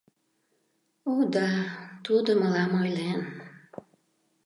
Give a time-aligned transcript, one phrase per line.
[1.11, 1.49] —О да,
[2.05, 3.21] тудо мылам ойлен.